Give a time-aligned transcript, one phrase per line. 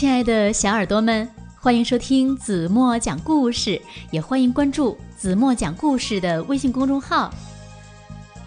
[0.00, 3.78] 亲爱的小耳朵们，欢迎收听子墨讲故事，
[4.10, 7.30] 也欢迎关注子墨讲故事的微信公众号。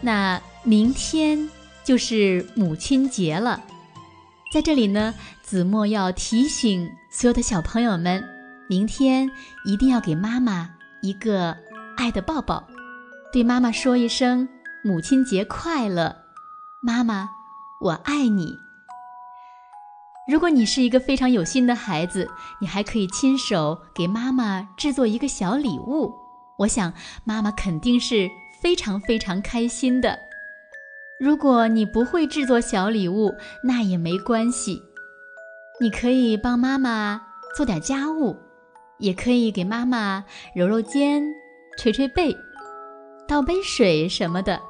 [0.00, 1.48] 那明天
[1.84, 3.62] 就是母亲节了，
[4.52, 8.28] 在这里呢，子墨要提醒所有的小朋友们，
[8.68, 9.30] 明天
[9.64, 10.68] 一定要给妈妈
[11.00, 11.56] 一个
[11.96, 12.66] 爱的抱抱，
[13.32, 14.48] 对妈妈说一声
[14.82, 16.16] 母亲节快乐，
[16.80, 17.28] 妈妈，
[17.80, 18.65] 我爱你。
[20.26, 22.28] 如果你是一个非常有心的孩子，
[22.60, 26.12] 你还可以亲手给妈妈制作一个小礼物。
[26.58, 26.92] 我想
[27.24, 28.28] 妈妈肯定是
[28.60, 30.18] 非常非常开心的。
[31.20, 34.82] 如果你不会制作小礼物，那也没关系，
[35.80, 37.22] 你可以帮妈妈
[37.56, 38.36] 做点家务，
[38.98, 40.24] 也可以给妈妈
[40.56, 41.22] 揉揉肩、
[41.78, 42.36] 捶捶背、
[43.28, 44.60] 倒杯水什么的。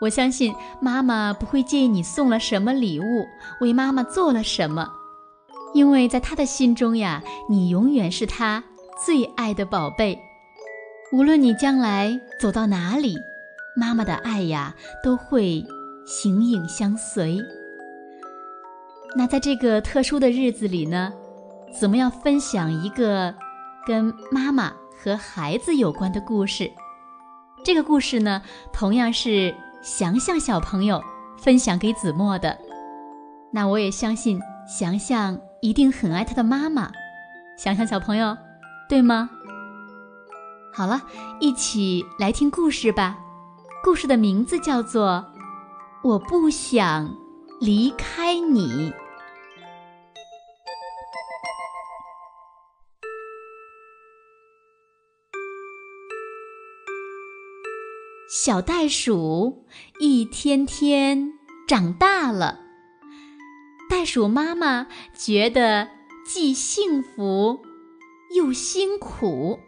[0.00, 3.26] 我相信妈妈不会介意你送了什么礼物，
[3.60, 4.88] 为妈妈做了什么，
[5.74, 8.62] 因为在她的心中呀，你永远是她
[9.04, 10.16] 最爱的宝贝。
[11.12, 13.16] 无论你将来走到哪里，
[13.74, 15.66] 妈妈的爱呀都会
[16.06, 17.42] 形影相随。
[19.16, 21.12] 那在这个特殊的日子里呢，
[21.76, 23.34] 怎么样分享一个
[23.84, 26.70] 跟妈妈和孩子有关的故事？
[27.64, 28.40] 这个故事呢，
[28.72, 29.52] 同样是。
[29.82, 31.02] 翔翔小朋友
[31.36, 32.58] 分享给子墨的，
[33.52, 36.90] 那我也相信翔翔一定很爱他的妈妈。
[37.56, 38.36] 翔翔小朋友，
[38.88, 39.30] 对吗？
[40.72, 41.02] 好了，
[41.40, 43.18] 一起来听故事吧。
[43.82, 45.24] 故事的名字叫做
[46.08, 47.14] 《我不想
[47.60, 48.90] 离开你》。
[58.28, 59.64] 小袋鼠
[60.00, 61.32] 一天天
[61.66, 62.60] 长大了，
[63.88, 65.88] 袋鼠妈妈觉得
[66.26, 67.62] 既幸福
[68.36, 69.58] 又辛苦，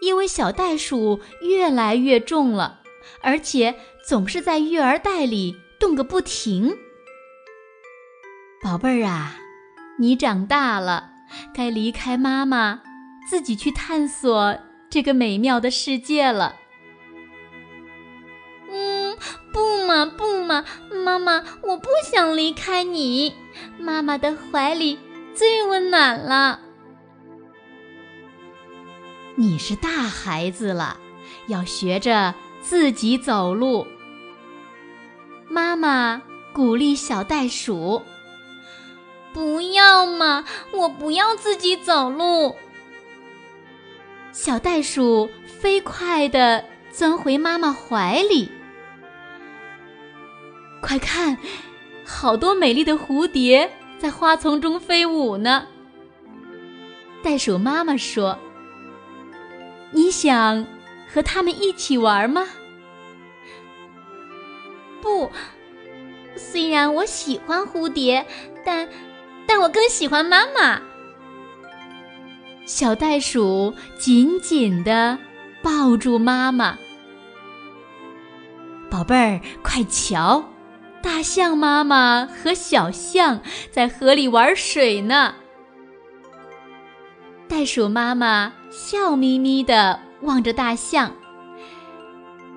[0.00, 2.82] 因为小袋鼠越来越重了，
[3.20, 3.74] 而且
[4.08, 6.76] 总是在育儿袋里动个不停。
[8.62, 9.40] 宝贝儿啊，
[9.98, 11.10] 你长大了，
[11.52, 12.80] 该离开妈妈，
[13.28, 14.56] 自己去探索
[14.88, 16.60] 这个美妙的世界了。
[21.24, 23.34] 妈，我不想离开你。
[23.78, 24.98] 妈妈的怀里
[25.34, 26.60] 最温暖了。
[29.34, 30.98] 你是大孩子了，
[31.46, 33.86] 要学着自己走路。
[35.48, 38.02] 妈妈鼓励小袋鼠
[39.32, 42.54] ：“不要嘛，我不要自己走路。”
[44.32, 48.50] 小袋鼠飞快地钻回妈妈怀里。
[50.86, 51.38] 快看，
[52.04, 55.66] 好多美丽的蝴蝶在花丛中飞舞呢。
[57.22, 58.38] 袋鼠妈妈说
[59.92, 60.66] ：“你想
[61.10, 62.46] 和它们一起玩吗
[65.00, 65.30] ？”“不，
[66.36, 68.26] 虽然我喜欢蝴蝶，
[68.62, 68.86] 但
[69.46, 70.82] 但我更喜欢妈妈。”
[72.68, 75.18] 小袋鼠紧紧地
[75.62, 76.78] 抱住妈妈。
[78.90, 80.44] “宝贝儿，快瞧！”
[81.04, 85.34] 大象妈妈和小象在河里玩水呢。
[87.46, 91.14] 袋鼠妈妈笑眯眯地望着大象：“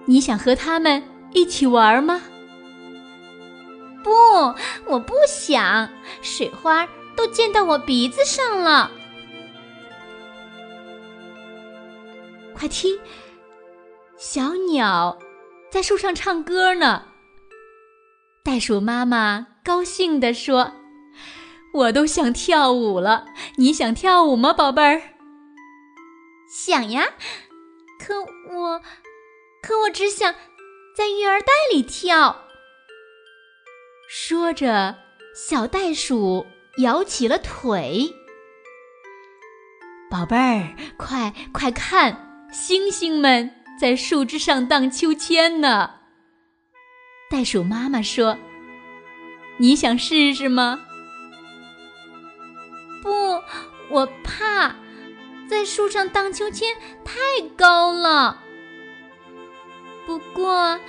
[0.07, 1.03] 你想和他们
[1.33, 2.21] 一起玩吗
[4.01, 4.11] ？”“不，
[4.85, 5.89] 我不想，
[6.21, 6.87] 水花
[7.17, 8.89] 都溅到我鼻子上了。”
[12.55, 12.97] 快听，
[14.15, 15.19] 小鸟
[15.69, 17.06] 在树上唱歌呢。
[18.47, 20.71] 袋鼠妈妈高兴地说
[21.73, 23.25] ：“我都想跳舞了，
[23.57, 25.01] 你想跳舞吗，宝贝儿
[26.49, 27.09] ？”“想呀，
[27.99, 28.81] 可我，
[29.61, 30.33] 可我只想
[30.95, 32.43] 在育儿袋里跳。”
[34.07, 34.95] 说着，
[35.35, 36.45] 小袋鼠
[36.77, 38.15] 摇起了腿。
[40.09, 45.95] “宝贝儿，快快看，星星们在树枝上荡秋千呢。”
[47.29, 48.37] 袋鼠妈妈说
[49.57, 50.79] ：“你想试试吗
[53.03, 53.09] ？”“不，
[53.89, 54.73] 我怕，
[55.49, 57.13] 在树上荡秋千太
[57.57, 58.41] 高了。
[60.05, 60.79] 不过，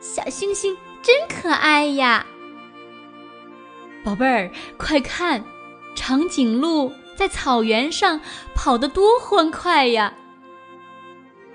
[0.00, 2.26] 小星星真可爱呀！”
[4.02, 5.44] 宝贝儿，快看，
[5.94, 8.20] 长颈鹿在草原上
[8.52, 10.12] 跑得多欢快呀！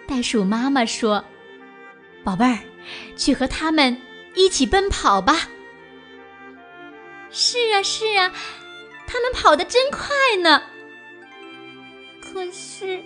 [0.07, 1.25] 袋鼠妈妈说
[2.23, 2.57] ：“宝贝儿。”
[3.15, 3.99] 去和他们
[4.35, 5.49] 一起奔跑吧！
[7.29, 8.31] 是啊，是啊，
[9.05, 10.61] 他们跑得真快呢。
[12.21, 13.03] 可是，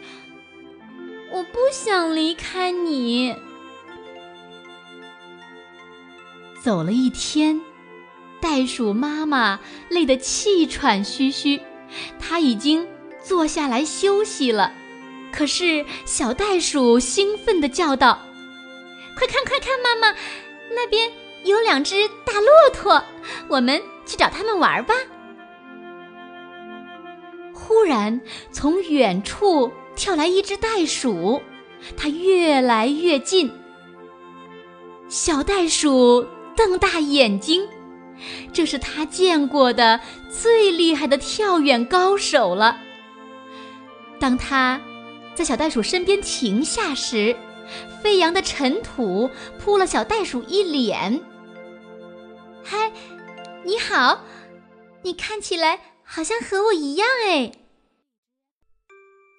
[1.32, 3.36] 我不想离开你。
[6.62, 7.60] 走了一天，
[8.40, 11.60] 袋鼠妈妈累得气喘吁吁，
[12.20, 12.88] 它已经
[13.24, 14.72] 坐下来休息了。
[15.32, 18.22] 可是，小袋鼠兴奋地叫道
[19.18, 20.16] ：“快看，快看，妈妈，
[20.72, 21.12] 那边
[21.44, 23.04] 有两只大骆驼，
[23.48, 24.96] 我们去找他们玩吧。”
[27.54, 28.20] 忽然，
[28.52, 31.42] 从远处跳来一只袋鼠，
[31.96, 33.52] 它越来越近。
[35.08, 36.26] 小袋鼠
[36.56, 37.68] 瞪大眼睛，
[38.52, 40.00] 这是它见过的
[40.30, 42.80] 最厉害的跳远高手了。
[44.20, 44.82] 当它
[45.34, 47.36] 在小袋鼠身边停下时，
[48.02, 49.30] 飞扬的尘土
[49.60, 51.22] 扑了小袋鼠一脸。
[52.64, 52.92] “嗨，
[53.64, 54.24] 你好，
[55.04, 57.52] 你看起来好像和我一样哎。”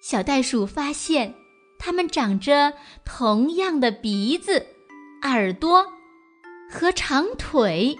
[0.03, 1.35] 小袋鼠发现，
[1.79, 2.73] 它们长着
[3.05, 4.67] 同样的鼻子、
[5.21, 5.93] 耳朵
[6.69, 7.97] 和长腿，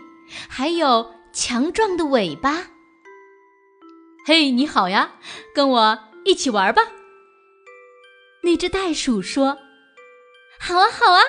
[0.50, 2.68] 还有强壮的尾巴。
[4.26, 5.16] 嘿，你好呀，
[5.56, 6.82] 跟我一起玩吧。
[8.44, 9.58] 那只袋鼠说
[10.66, 11.22] ：“好啊，好啊。”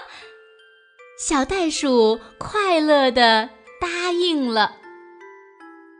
[1.19, 3.51] 小袋鼠快乐的
[3.81, 4.77] 答应了。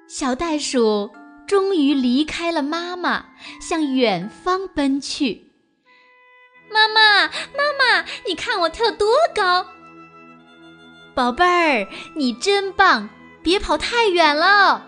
[0.07, 1.11] 小袋鼠。
[1.47, 3.27] 终于离开了妈妈，
[3.61, 5.53] 向远方奔去。
[6.71, 9.67] 妈妈，妈妈，你看我跳多高！
[11.15, 13.11] 宝贝儿，你真棒！
[13.43, 14.87] 别跑太远了。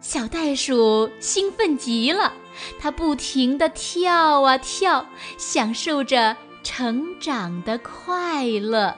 [0.00, 2.32] 小袋鼠兴奋极了，
[2.80, 5.06] 它不停地跳啊跳，
[5.38, 6.36] 享受着
[6.68, 8.92] 成长的快乐。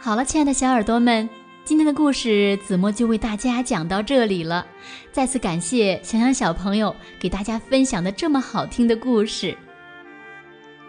[0.00, 1.30] 好了，亲爱的小耳朵们。
[1.64, 4.66] 今天的故事，子墨就为大家讲到这里了。
[5.12, 9.56] 再次感谢想想小朋友给大家分享的这么好听的故事。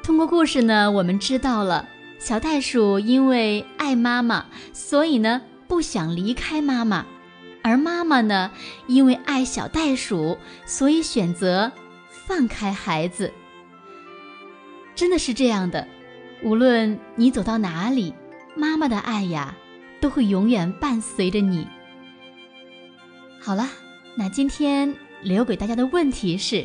[0.01, 1.87] 通过故事呢，我们知道了
[2.17, 7.05] 小袋鼠因为爱妈妈，所以呢不想离开妈妈；
[7.61, 8.49] 而妈妈呢，
[8.87, 11.71] 因为爱小袋鼠，所以选择
[12.27, 13.33] 放开孩子。
[14.93, 15.87] 真的是这样的，
[16.43, 18.13] 无论你走到哪里，
[18.55, 19.55] 妈妈的爱呀。
[19.99, 21.67] 都会永远伴随着你。
[23.41, 23.67] 好了，
[24.15, 24.93] 那今天
[25.23, 26.63] 留给大家的问题是：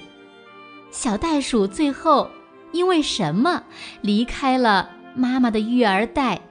[0.91, 2.31] 小袋鼠最后
[2.73, 3.65] 因为什么
[4.03, 6.43] 离开了妈妈的育儿袋？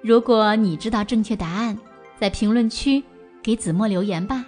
[0.00, 1.76] 如果你知道正确答案，
[2.20, 3.02] 在评论区
[3.42, 4.44] 给子墨留言吧。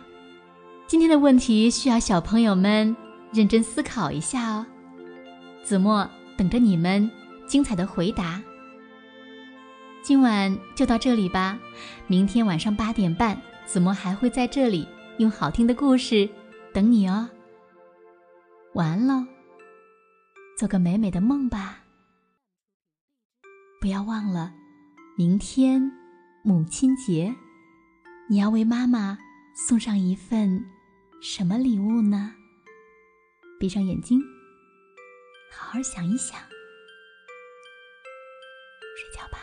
[0.86, 2.96] 今天的问题需要小朋友们
[3.36, 4.64] 认真思考一下哦。
[5.62, 7.10] 子墨等着你们
[7.46, 8.42] 精彩的回答。
[10.02, 11.58] 今晚就到这里吧，
[12.06, 14.88] 明天晚上八点半，子墨还会在这里
[15.18, 16.26] 用好听的故事
[16.72, 17.28] 等你哦。
[18.72, 19.26] 晚安喽，
[20.56, 21.80] 做个美美的梦吧。
[23.80, 24.54] 不要忘了，
[25.18, 25.92] 明天
[26.42, 27.34] 母亲节，
[28.30, 29.18] 你要为妈妈
[29.68, 30.64] 送上一份
[31.20, 32.32] 什么礼物呢？
[33.58, 34.20] 闭上眼睛，
[35.50, 36.38] 好好想一想，
[38.96, 39.38] 睡觉吧。